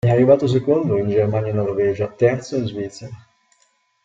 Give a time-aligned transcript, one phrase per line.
[0.03, 3.15] È arrivato secondo in Germania e Norvegia, terzo in Svizzera.